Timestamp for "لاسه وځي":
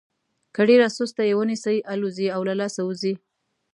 2.61-3.13